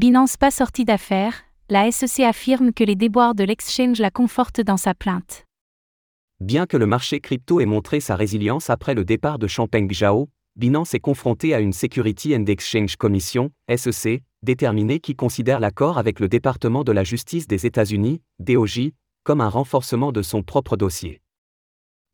Binance 0.00 0.38
pas 0.38 0.50
sortie 0.50 0.86
d'affaires, 0.86 1.42
la 1.68 1.92
SEC 1.92 2.20
affirme 2.24 2.72
que 2.72 2.82
les 2.82 2.96
déboires 2.96 3.34
de 3.34 3.44
l'exchange 3.44 3.98
la 3.98 4.10
confortent 4.10 4.62
dans 4.62 4.78
sa 4.78 4.94
plainte. 4.94 5.44
Bien 6.40 6.64
que 6.64 6.78
le 6.78 6.86
marché 6.86 7.20
crypto 7.20 7.60
ait 7.60 7.66
montré 7.66 8.00
sa 8.00 8.16
résilience 8.16 8.70
après 8.70 8.94
le 8.94 9.04
départ 9.04 9.38
de 9.38 9.46
Champeng 9.46 9.92
Zhao, 9.92 10.30
Binance 10.56 10.94
est 10.94 11.00
confronté 11.00 11.52
à 11.52 11.60
une 11.60 11.74
Security 11.74 12.34
and 12.34 12.46
Exchange 12.46 12.96
Commission, 12.96 13.50
SEC, 13.68 14.22
déterminée 14.42 15.00
qui 15.00 15.14
considère 15.14 15.60
l'accord 15.60 15.98
avec 15.98 16.18
le 16.18 16.30
département 16.30 16.82
de 16.82 16.92
la 16.92 17.04
justice 17.04 17.46
des 17.46 17.66
États-Unis, 17.66 18.22
DOJ, 18.38 18.92
comme 19.22 19.42
un 19.42 19.50
renforcement 19.50 20.12
de 20.12 20.22
son 20.22 20.42
propre 20.42 20.78
dossier. 20.78 21.20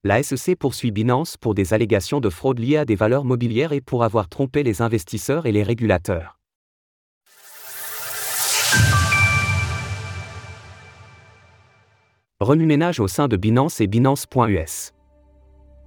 La 0.02 0.24
SEC 0.24 0.58
poursuit 0.58 0.90
Binance 0.90 1.36
pour 1.36 1.54
des 1.54 1.72
allégations 1.72 2.18
de 2.18 2.30
fraude 2.30 2.58
liées 2.58 2.78
à 2.78 2.84
des 2.84 2.96
valeurs 2.96 3.24
mobilières 3.24 3.72
et 3.72 3.80
pour 3.80 4.02
avoir 4.02 4.28
trompé 4.28 4.64
les 4.64 4.82
investisseurs 4.82 5.46
et 5.46 5.52
les 5.52 5.62
régulateurs. 5.62 6.35
Remue-ménage 12.40 13.00
au 13.00 13.08
sein 13.08 13.28
de 13.28 13.38
Binance 13.38 13.80
et 13.80 13.86
Binance.us. 13.86 14.92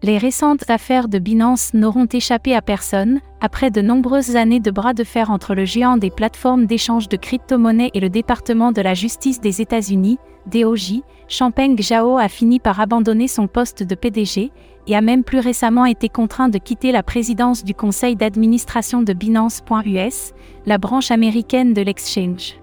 Les 0.02 0.18
récentes 0.18 0.68
affaires 0.68 1.08
de 1.08 1.20
Binance 1.20 1.76
n'auront 1.76 2.08
échappé 2.12 2.56
à 2.56 2.64
personne, 2.64 3.20
après 3.40 3.70
de 3.70 3.82
nombreuses 3.82 4.36
années 4.36 4.60
de 4.60 4.72
bras 4.72 4.96
de 4.96 5.04
fer 5.04 5.30
entre 5.30 5.54
le 5.54 5.66
géant 5.66 5.98
des 5.98 6.10
plateformes 6.10 6.66
d'échange 6.66 7.08
de 7.08 7.18
crypto-monnaies 7.18 7.92
et 7.94 8.00
le 8.00 8.10
département 8.10 8.72
de 8.72 8.82
la 8.82 8.96
justice 8.96 9.40
des 9.40 9.62
États-Unis, 9.62 10.18
DOJ, 10.48 11.02
Champeng 11.28 11.80
Zhao 11.80 12.18
a 12.18 12.28
fini 12.28 12.60
par 12.60 12.80
abandonner 12.80 13.28
son 13.28 13.46
poste 13.46 13.84
de 13.84 13.94
PDG 13.94 14.52
et 14.88 14.96
a 14.96 15.02
même 15.02 15.24
plus 15.24 15.42
récemment 15.42 15.86
été 15.86 16.10
contraint 16.10 16.50
de 16.50 16.58
quitter 16.58 16.92
la 16.92 17.04
présidence 17.04 17.64
du 17.64 17.76
conseil 17.76 18.16
d'administration 18.16 19.04
de 19.04 19.14
Binance.us, 19.14 20.34
la 20.66 20.80
branche 20.80 21.12
américaine 21.12 21.76
de 21.76 21.84
l'exchange. 21.84 22.56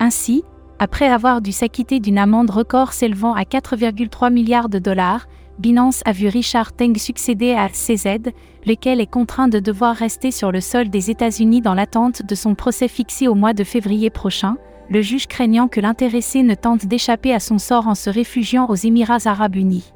Ainsi, 0.00 0.42
après 0.78 1.08
avoir 1.08 1.40
dû 1.40 1.52
s'acquitter 1.52 1.98
d'une 1.98 2.18
amende 2.18 2.50
record 2.50 2.92
s'élevant 2.92 3.34
à 3.34 3.42
4,3 3.42 4.32
milliards 4.32 4.68
de 4.68 4.78
dollars, 4.78 5.26
Binance 5.58 6.02
a 6.04 6.12
vu 6.12 6.28
Richard 6.28 6.72
Teng 6.72 6.96
succéder 6.96 7.52
à 7.52 7.68
CZ, 7.68 8.30
lequel 8.64 9.00
est 9.00 9.10
contraint 9.10 9.48
de 9.48 9.58
devoir 9.58 9.96
rester 9.96 10.30
sur 10.30 10.52
le 10.52 10.60
sol 10.60 10.88
des 10.88 11.10
États-Unis 11.10 11.60
dans 11.60 11.74
l'attente 11.74 12.22
de 12.22 12.34
son 12.36 12.54
procès 12.54 12.86
fixé 12.86 13.26
au 13.26 13.34
mois 13.34 13.54
de 13.54 13.64
février 13.64 14.08
prochain, 14.08 14.56
le 14.88 15.02
juge 15.02 15.26
craignant 15.26 15.66
que 15.66 15.80
l'intéressé 15.80 16.44
ne 16.44 16.54
tente 16.54 16.86
d'échapper 16.86 17.34
à 17.34 17.40
son 17.40 17.58
sort 17.58 17.88
en 17.88 17.96
se 17.96 18.08
réfugiant 18.08 18.66
aux 18.68 18.76
Émirats 18.76 19.26
arabes 19.26 19.56
unis. 19.56 19.92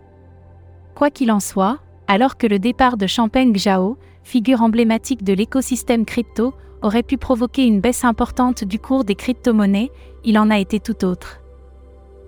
Quoi 0.97 1.11
qu'il 1.11 1.31
en 1.31 1.41
soit, 1.41 1.79
alors 2.09 2.37
que 2.37 2.49
le 2.49 2.59
départ 2.59 2.97
de 2.97 3.07
Champeng 3.07 3.57
Zhao, 3.57 3.97
figure 4.23 4.63
emblématique 4.63 5.25
de 5.25 5.33
l'écosystème 5.33 6.05
crypto, 6.05 6.55
aurait 6.83 7.03
pu 7.03 7.17
provoquer 7.17 7.65
une 7.65 7.81
baisse 7.81 8.05
importante 8.05 8.65
du 8.65 8.79
cours 8.79 9.05
des 9.05 9.15
crypto-monnaies, 9.15 9.91
il 10.25 10.39
en 10.39 10.51
a 10.51 10.59
été 10.59 10.81
tout 10.81 11.05
autre. 11.05 11.41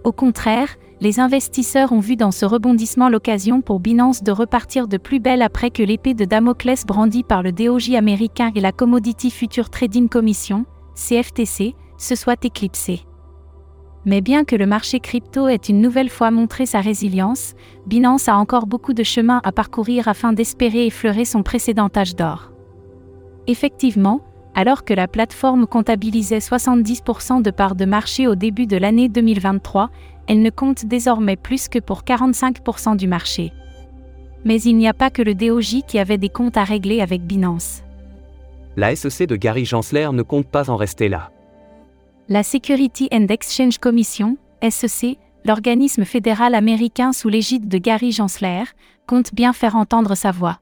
Au 0.05 0.13
contraire, 0.13 0.69
les 1.01 1.19
investisseurs 1.19 1.93
ont 1.93 2.01
vu 2.01 2.17
dans 2.17 2.31
ce 2.31 2.47
rebondissement 2.47 3.09
l'occasion 3.09 3.61
pour 3.61 3.81
Binance 3.81 4.23
de 4.23 4.33
repartir 4.33 4.87
de 4.87 4.97
plus 4.97 5.19
belle 5.19 5.43
après 5.43 5.71
que 5.71 5.83
l'épée 5.83 6.15
de 6.15 6.25
Damoclès 6.25 6.87
brandie 6.87 7.25
par 7.25 7.43
le 7.43 7.53
DOJ 7.53 7.95
américain 7.95 8.53
et 8.55 8.61
la 8.61 8.73
Commodity 8.73 9.31
Future 9.31 9.71
Trading 9.71 10.09
Commission, 10.09 10.67
CFTC, 10.95 11.75
se 11.99 12.15
soit 12.15 12.45
éclipsée. 12.45 13.03
Mais 14.07 14.21
bien 14.21 14.45
que 14.45 14.57
le 14.57 14.67
marché 14.67 15.01
crypto 15.01 15.49
ait 15.49 15.57
une 15.57 15.81
nouvelle 15.81 16.11
fois 16.11 16.31
montré 16.31 16.67
sa 16.67 16.81
résilience, 16.81 17.55
Binance 17.87 18.29
a 18.29 18.37
encore 18.37 18.67
beaucoup 18.67 18.93
de 18.93 19.03
chemin 19.03 19.41
à 19.45 19.53
parcourir 19.53 20.09
afin 20.09 20.33
d'espérer 20.33 20.87
effleurer 20.87 21.25
son 21.25 21.43
précédent 21.43 21.89
âge 21.97 22.15
d'or. 22.15 22.53
Effectivement, 23.47 24.21
alors 24.55 24.85
que 24.85 24.95
la 24.95 25.09
plateforme 25.09 25.67
comptabilisait 25.67 26.39
70% 26.39 27.43
de 27.43 27.51
parts 27.51 27.75
de 27.75 27.85
marché 27.85 28.27
au 28.29 28.35
début 28.35 28.67
de 28.67 28.77
l'année 28.77 29.09
2023, 29.09 29.91
elle 30.27 30.43
ne 30.43 30.51
compte 30.51 30.87
désormais 30.87 31.37
plus 31.37 31.69
que 31.69 31.79
pour 31.79 32.03
45% 32.03 32.97
du 32.97 33.09
marché. 33.09 33.53
Mais 34.45 34.61
il 34.61 34.77
n'y 34.77 34.89
a 34.89 34.95
pas 34.95 35.11
que 35.11 35.23
le 35.23 35.35
DOJ 35.35 35.83
qui 35.87 35.99
avait 35.99 36.19
des 36.19 36.29
comptes 36.29 36.57
à 36.57 36.65
régler 36.65 37.01
avec 37.01 37.23
Binance. 37.23 37.83
La 38.77 38.95
SEC 38.95 39.29
de 39.29 39.37
Gary 39.37 39.65
Gensler 39.65 40.09
ne 40.13 40.23
compte 40.23 40.47
pas 40.47 40.69
en 40.69 40.77
rester 40.77 41.09
là. 41.09 41.31
La 42.27 42.43
Security 42.43 43.07
and 43.13 43.27
Exchange 43.29 43.77
Commission, 43.77 44.39
SEC, 44.67 45.19
l'organisme 45.45 46.07
fédéral 46.07 46.55
américain 46.55 47.13
sous 47.13 47.29
l'égide 47.29 47.69
de 47.69 47.77
Gary 47.77 48.13
Gensler, 48.13 48.65
compte 49.07 49.35
bien 49.35 49.53
faire 49.53 49.77
entendre 49.77 50.15
sa 50.15 50.31
voix. 50.31 50.59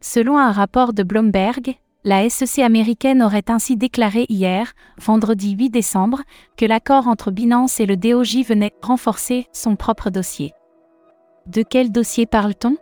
Selon 0.00 0.36
un 0.36 0.50
rapport 0.50 0.92
de 0.92 1.04
Bloomberg, 1.04 1.76
la 2.02 2.28
SEC 2.28 2.58
américaine 2.58 3.22
aurait 3.22 3.48
ainsi 3.48 3.76
déclaré 3.76 4.26
hier, 4.28 4.72
vendredi 4.98 5.52
8 5.52 5.70
décembre, 5.70 6.22
que 6.56 6.66
l'accord 6.66 7.06
entre 7.06 7.30
Binance 7.30 7.78
et 7.78 7.86
le 7.86 7.96
DOJ 7.96 8.44
venait 8.44 8.72
renforcer 8.82 9.46
son 9.52 9.76
propre 9.76 10.10
dossier. 10.10 10.54
De 11.46 11.62
quel 11.62 11.92
dossier 11.92 12.26
parle-t-on? 12.26 12.76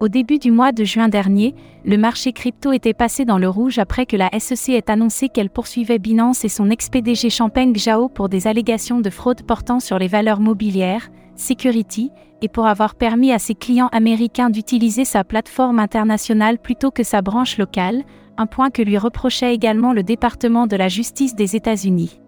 Au 0.00 0.08
début 0.08 0.38
du 0.38 0.50
mois 0.50 0.72
de 0.72 0.82
juin 0.82 1.08
dernier, 1.10 1.54
le 1.84 1.98
marché 1.98 2.32
crypto 2.32 2.72
était 2.72 2.94
passé 2.94 3.26
dans 3.26 3.36
le 3.36 3.50
rouge 3.50 3.78
après 3.78 4.06
que 4.06 4.16
la 4.16 4.30
SEC 4.38 4.70
ait 4.70 4.90
annoncé 4.90 5.28
qu'elle 5.28 5.50
poursuivait 5.50 5.98
Binance 5.98 6.42
et 6.42 6.48
son 6.48 6.70
ex-PDG 6.70 7.28
Champeng 7.28 7.76
Zhao 7.76 8.08
pour 8.08 8.30
des 8.30 8.46
allégations 8.46 9.00
de 9.00 9.10
fraude 9.10 9.42
portant 9.42 9.78
sur 9.78 9.98
les 9.98 10.08
valeurs 10.08 10.40
mobilières, 10.40 11.10
security, 11.36 12.12
et 12.40 12.48
pour 12.48 12.64
avoir 12.66 12.94
permis 12.94 13.30
à 13.30 13.38
ses 13.38 13.54
clients 13.54 13.90
américains 13.92 14.48
d'utiliser 14.48 15.04
sa 15.04 15.22
plateforme 15.22 15.78
internationale 15.78 16.56
plutôt 16.58 16.90
que 16.90 17.02
sa 17.02 17.20
branche 17.20 17.58
locale, 17.58 18.04
un 18.38 18.46
point 18.46 18.70
que 18.70 18.80
lui 18.80 18.96
reprochait 18.96 19.54
également 19.54 19.92
le 19.92 20.02
département 20.02 20.66
de 20.66 20.76
la 20.76 20.88
justice 20.88 21.34
des 21.34 21.56
États-Unis. 21.56 22.22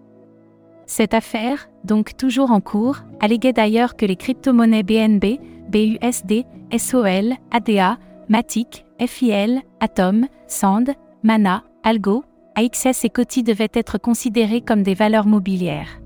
Cette 0.85 1.15
affaire, 1.15 1.69
donc 1.85 2.15
toujours 2.17 2.51
en 2.51 2.61
cours, 2.61 2.97
alléguait 3.19 3.51
d'ailleurs 3.51 3.95
que 3.95 4.05
les 4.05 4.15
crypto-monnaies 4.15 4.83
BNB, 4.83 5.39
BUSD, 5.69 6.45
SOL, 6.77 7.33
ADA, 7.51 7.97
Matic, 8.29 8.85
FIL, 9.05 9.61
Atom, 9.79 10.27
Sand, 10.47 10.93
Mana, 11.23 11.63
Algo, 11.83 12.23
AXS 12.55 13.05
et 13.05 13.09
Coty 13.09 13.43
devaient 13.43 13.71
être 13.73 13.97
considérées 13.97 14.61
comme 14.61 14.83
des 14.83 14.93
valeurs 14.93 15.25
mobilières. 15.25 15.99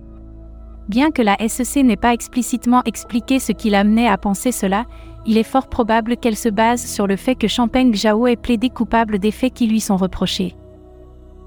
Bien 0.87 1.11
que 1.11 1.21
la 1.21 1.35
SEC 1.47 1.83
n'ait 1.83 1.97
pas 1.97 2.13
explicitement 2.13 2.81
expliqué 2.85 3.39
ce 3.39 3.51
qui 3.51 3.69
l'amenait 3.69 4.07
à 4.07 4.17
penser 4.17 4.53
cela, 4.53 4.85
il 5.25 5.37
est 5.37 5.43
fort 5.43 5.67
probable 5.67 6.15
qu'elle 6.15 6.37
se 6.37 6.47
base 6.47 6.85
sur 6.85 7.07
le 7.07 7.17
fait 7.17 7.35
que 7.35 7.49
Champeng 7.49 7.93
Zhao 7.93 8.27
ait 8.27 8.37
plaidé 8.37 8.69
coupable 8.69 9.19
des 9.19 9.31
faits 9.31 9.53
qui 9.53 9.67
lui 9.67 9.81
sont 9.81 9.97
reprochés. 9.97 10.55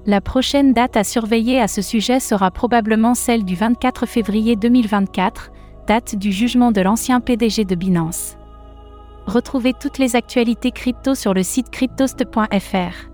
La 0.05 0.21
prochaine 0.21 0.73
date 0.73 0.97
à 0.97 1.03
surveiller 1.03 1.59
à 1.59 1.67
ce 1.67 1.81
sujet 1.81 2.19
sera 2.19 2.51
probablement 2.51 3.15
celle 3.15 3.43
du 3.43 3.55
24 3.55 4.05
février 4.05 4.55
2024, 4.55 5.51
date 5.91 6.15
du 6.15 6.31
jugement 6.31 6.71
de 6.71 6.79
l'ancien 6.79 7.19
PDG 7.19 7.65
de 7.65 7.75
Binance. 7.75 8.37
Retrouvez 9.25 9.73
toutes 9.73 9.97
les 9.97 10.15
actualités 10.15 10.71
crypto 10.71 11.15
sur 11.15 11.33
le 11.33 11.43
site 11.43 11.69
cryptost.fr. 11.69 13.11